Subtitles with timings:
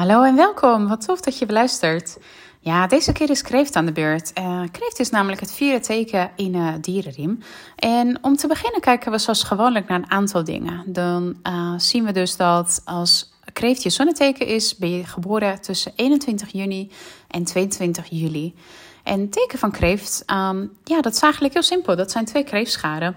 [0.00, 0.88] Hallo en welkom.
[0.88, 2.18] Wat tof dat je beluistert.
[2.60, 4.32] Ja, deze keer is kreeft aan de beurt.
[4.38, 7.42] Uh, kreeft is namelijk het vierde teken in uh, dierenriem.
[7.76, 10.82] En om te beginnen kijken we zoals gewoonlijk naar een aantal dingen.
[10.86, 15.92] Dan uh, zien we dus dat als kreeft je zonneteken is, ben je geboren tussen
[15.96, 16.90] 21 juni
[17.28, 18.54] en 22 juli.
[19.02, 21.96] En het teken van kreeft, um, ja, dat is eigenlijk heel simpel.
[21.96, 23.16] Dat zijn twee kreeftscharen.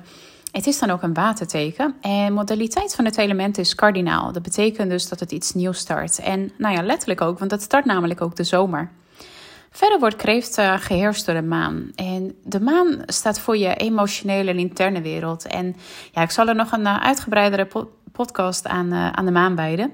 [0.54, 1.95] Het is dan ook een waterteken.
[2.01, 4.31] En modaliteit van het element is kardinaal.
[4.31, 6.19] Dat betekent dus dat het iets nieuws start.
[6.19, 8.89] En nou ja, letterlijk ook, want het start namelijk ook de zomer.
[9.71, 11.92] Verder wordt kreeft uh, geheerst door de maan.
[11.95, 15.47] En de maan staat voor je emotionele en interne wereld.
[15.47, 15.75] En
[16.11, 19.56] ja, ik zal er nog een uh, uitgebreidere po podcast aan, uh, aan de maan
[19.56, 19.93] wijden.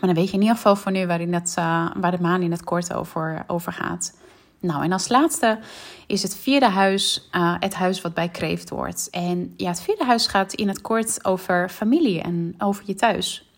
[0.00, 1.54] Maar dan weet je in ieder geval voor nu waarin het,
[1.94, 4.12] waar de maan in het kort over, over gaat.
[4.60, 5.58] Nou, en als laatste
[6.06, 9.08] is het vierde huis uh, het huis wat bij kreeft wordt.
[9.10, 13.50] En ja, het vierde huis gaat in het kort over familie en over je thuis.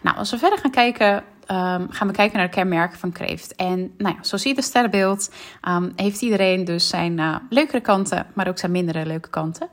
[0.00, 3.54] Nou, als we verder gaan kijken, um, gaan we kijken naar de kenmerken van kreeft.
[3.54, 5.30] En nou ja, zo zie je het sterrenbeeld,
[5.68, 9.68] um, heeft iedereen dus zijn uh, leukere kanten, maar ook zijn mindere leuke kanten.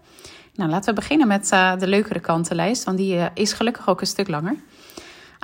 [0.54, 4.08] Nou, laten we beginnen met uh, de leukere kantenlijst, want die is gelukkig ook een
[4.08, 4.56] stuk langer.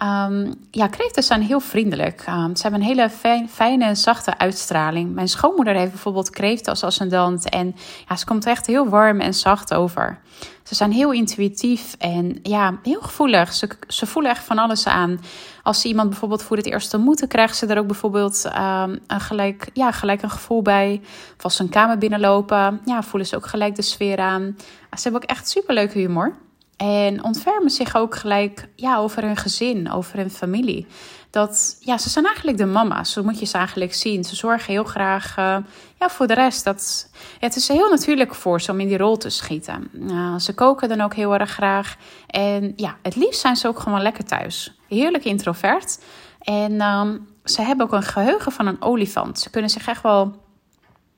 [0.04, 2.26] Um, ja, kreeften zijn heel vriendelijk.
[2.30, 5.14] Um, ze hebben een hele fijn, fijne, zachte uitstraling.
[5.14, 7.50] Mijn schoonmoeder heeft bijvoorbeeld kreeften als ascendant.
[7.50, 7.76] En
[8.08, 10.20] ja, ze komt echt heel warm en zacht over.
[10.64, 13.54] Ze zijn heel intuïtief en ja, heel gevoelig.
[13.88, 15.20] Ze, voelen echt van alles aan.
[15.64, 19.20] Als ze iemand bijvoorbeeld voor het eerst ontmoeten, krijgen ze er ook bijvoorbeeld um, een
[19.20, 21.02] gelijk, ja, gelijk een gevoel bij.
[21.38, 24.56] Of als ze een kamer binnenlopen, ja, voelen ze ook gelijk de sfeer aan.
[24.96, 26.36] Ze hebben ook echt superleuke humor.
[26.82, 30.88] En ontfermen zich ook gelijk ja, over hun gezin, over hun familie.
[31.30, 34.24] Dat, ja, ze zijn eigenlijk de mama's, zo moet je ze eigenlijk zien.
[34.24, 35.58] Ze zorgen heel graag uh,
[36.00, 36.64] ja, voor de rest.
[36.64, 39.90] Dat, het is heel natuurlijk voor ze om in die rol te schieten.
[39.94, 41.96] Uh, ze koken dan ook heel erg graag.
[42.28, 44.78] En ja, het liefst zijn ze ook gewoon lekker thuis.
[44.88, 46.00] Heerlijk introvert.
[46.40, 49.40] En um, ze hebben ook een geheugen van een olifant.
[49.40, 50.36] Ze kunnen zich echt wel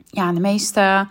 [0.05, 1.07] ja, de meeste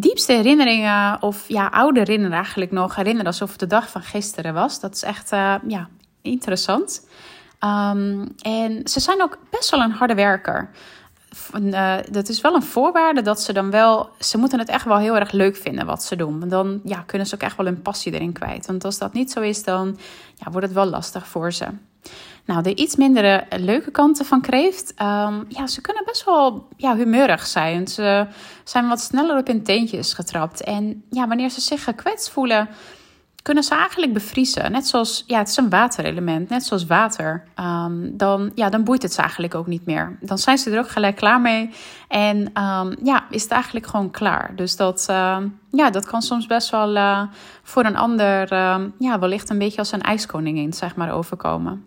[0.00, 4.54] diepste herinneringen, of ja, oude herinneringen eigenlijk nog, herinneren alsof het de dag van gisteren
[4.54, 4.80] was.
[4.80, 5.88] Dat is echt uh, ja,
[6.22, 7.06] interessant.
[7.64, 10.70] Um, en ze zijn ook best wel een harde werker.
[11.60, 14.10] Uh, dat is wel een voorwaarde dat ze dan wel.
[14.18, 16.48] Ze moeten het echt wel heel erg leuk vinden wat ze doen.
[16.48, 18.66] Dan ja, kunnen ze ook echt wel hun passie erin kwijt.
[18.66, 19.98] Want als dat niet zo is, dan
[20.34, 21.66] ja, wordt het wel lastig voor ze.
[22.46, 24.90] Nou, de iets mindere leuke kanten van kreeft.
[24.90, 27.88] Um, ja, ze kunnen best wel ja, humeurig zijn.
[27.88, 28.26] Ze
[28.64, 30.62] zijn wat sneller op hun teentjes getrapt.
[30.62, 32.68] En ja, wanneer ze zich gekwetst voelen,
[33.42, 34.72] kunnen ze eigenlijk bevriezen.
[34.72, 37.44] Net zoals, ja, het is een waterelement, net zoals water.
[37.60, 40.16] Um, dan, ja, dan boeit het ze eigenlijk ook niet meer.
[40.20, 41.70] Dan zijn ze er ook gelijk klaar mee.
[42.08, 44.52] En um, ja, is het eigenlijk gewoon klaar.
[44.56, 45.04] Dus dat,
[45.70, 47.22] ja, dat kan soms best wel uh,
[47.62, 48.54] voor een ander,
[48.98, 51.84] ja, wellicht een beetje als een ijskoningin, zeg maar, overkomen.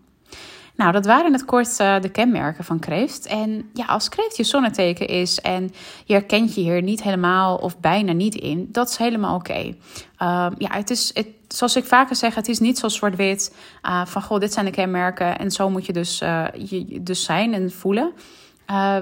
[0.78, 3.26] Nou, dat waren in het kort uh, de kenmerken van kreeft.
[3.26, 5.72] En ja, als kreeft je zonneteken is en
[6.06, 9.76] je herkent je hier niet helemaal of bijna niet in, dat is helemaal oké.
[10.22, 14.06] Uh, ja, het is, het, zoals ik vaker zeg, het is niet zo zwart-wit uh,
[14.06, 17.54] van goh, dit zijn de kenmerken en zo moet je dus, uh, je, dus zijn
[17.54, 18.12] en voelen.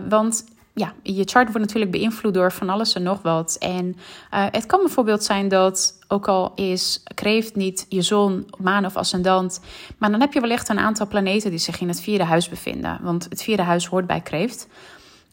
[0.10, 3.56] Want ja, je chart wordt natuurlijk beïnvloed door van alles en nog wat.
[3.60, 3.86] En
[4.34, 8.96] uh, het kan bijvoorbeeld zijn dat, ook al is kreeft niet je zon, maan of
[8.96, 9.60] ascendant,
[9.98, 13.00] maar dan heb je wellicht een aantal planeten die zich in het vierde huis bevinden.
[13.02, 14.68] Want het vierde huis hoort bij kreeft.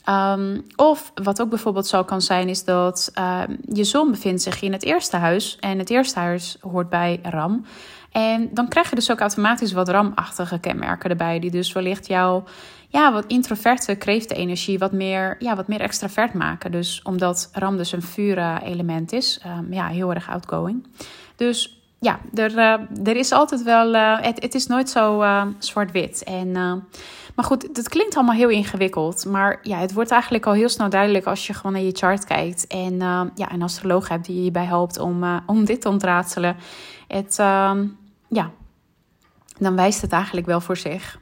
[0.08, 3.42] Um, of wat ook bijvoorbeeld zo kan zijn, is dat uh,
[3.72, 7.64] je zon bevindt zich in het eerste huis en het eerste huis hoort bij Ram.
[8.12, 12.44] En dan krijg je dus ook automatisch wat ramachtige kenmerken erbij, die dus wellicht jouw
[12.88, 16.72] ja, wat introverte kreeftenenergie wat meer, ja, wat meer extravert maken.
[16.72, 20.86] Dus omdat ram dus een vuurelement is, um, ja, heel erg outgoing.
[21.36, 25.46] Dus ja, er, uh, er is altijd wel, uh, het, het is nooit zo uh,
[25.58, 26.24] zwart-wit.
[26.24, 26.52] En,
[27.34, 29.24] maar goed, het klinkt allemaal heel ingewikkeld.
[29.24, 32.24] Maar ja, het wordt eigenlijk al heel snel duidelijk als je gewoon naar je chart
[32.24, 32.66] kijkt.
[32.66, 32.98] En
[33.34, 36.56] ja, een astroloog hebt die je bij helpt om, om dit te ontraadselen.
[37.08, 37.36] Het,
[38.28, 38.50] ja,
[39.58, 41.20] dan wijst het eigenlijk wel voor zich.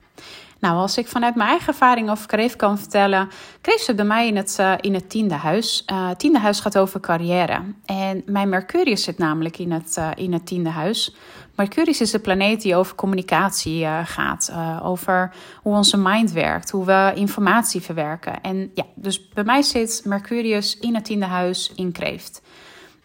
[0.60, 3.28] Nou, als ik vanuit mijn eigen ervaring over kreeft kan vertellen,
[3.60, 5.82] kreeft ze bij mij in het, uh, in het tiende huis.
[5.86, 7.62] Het tiende huis gaat over carrière.
[7.84, 11.16] En mijn Mercurius zit namelijk in het, uh, in het tiende huis.
[11.54, 14.52] Mercurius is de planeet die over communicatie gaat,
[14.82, 15.32] over
[15.62, 18.40] hoe onze mind werkt, hoe we informatie verwerken.
[18.40, 22.42] En ja, dus bij mij zit Mercurius in het tiende huis in kreeft.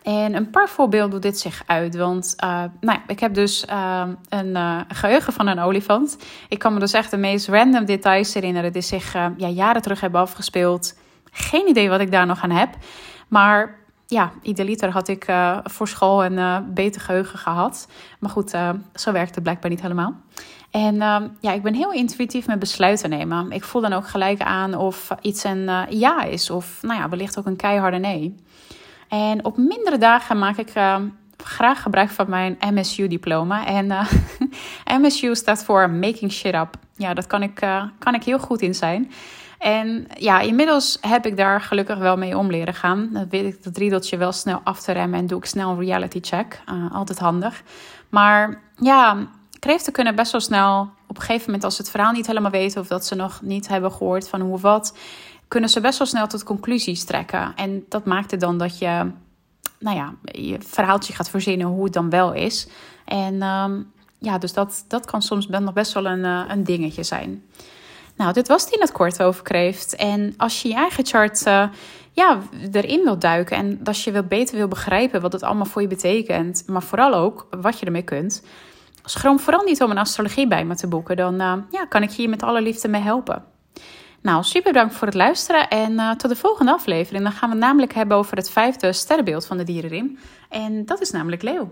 [0.05, 1.95] En een paar voorbeelden doet dit zich uit.
[1.95, 6.17] Want uh, nou, ik heb dus uh, een uh, geheugen van een olifant.
[6.49, 10.01] Ik kan me dus echt de meest random details herinneren die zich ja, jaren terug
[10.01, 10.97] hebben afgespeeld.
[11.31, 12.69] Geen idee wat ik daar nog aan heb.
[13.27, 13.75] Maar
[14.07, 15.25] ja, idealiter had ik
[15.63, 17.87] voor school een beter geheugen gehad.
[18.19, 18.49] Maar goed,
[18.93, 20.15] zo werkt het blijkbaar niet helemaal.
[20.71, 23.51] En ehm, ja, ik ben heel intuïtief met besluiten nemen.
[23.51, 27.39] Ik voel dan ook gelijk aan of iets een ja is, of nou ja, wellicht
[27.39, 28.35] ook een keiharde nee.
[29.07, 30.95] En op mindere dagen maak ik uh,
[31.37, 33.65] graag gebruik van mijn MSU-diploma.
[33.65, 34.07] En eh,
[35.01, 36.75] MSU staat voor Making Shit Up.
[36.95, 37.55] Ja, dat kan ik,
[37.99, 39.11] kan ik heel goed in zijn.
[39.57, 43.09] En ja, inmiddels heb ik daar gelukkig wel mee om leren gaan.
[43.11, 45.79] Dan weet ik dat riedeltje wel snel af te remmen en doe ik snel een
[45.79, 46.61] reality check.
[46.91, 47.63] altijd handig.
[48.09, 49.27] Maar ja,
[49.59, 52.51] kreeften kunnen best wel snel op een gegeven moment, als ze het verhaal niet helemaal
[52.51, 54.97] weten of dat ze nog niet hebben gehoord van hoe wat,
[55.47, 57.53] kunnen ze best wel snel tot conclusies trekken.
[57.55, 59.11] En dat maakt het dan dat je,
[59.79, 62.67] nou ja, je verhaaltje gaat verzinnen hoe het dan wel is.
[63.05, 63.81] En ehm,
[64.19, 67.43] ja, dus dat, dat kan soms nog best wel een, uh, een dingetje zijn.
[68.15, 69.95] Nou, dit was die in het kort over kreeft.
[69.95, 71.67] En als je je eigen chart uh,
[72.11, 72.39] ja,
[72.71, 75.87] erin wilt duiken en als je wil beter wil begrijpen wat het allemaal voor je
[75.87, 78.43] betekent, maar vooral ook wat je ermee kunt,
[79.03, 81.15] schroom vooral niet om een astrologie bij me te boeken.
[81.15, 83.43] Dan uh, ja, kan ik je hier met alle liefde mee helpen.
[84.25, 87.23] Nou, super bedankt voor het luisteren en uh, tot de volgende aflevering.
[87.23, 90.17] Dan gaan we het namelijk hebben over het vijfde sterrenbeeld van de dierenriem.
[90.49, 91.71] En dat is namelijk Leeuw.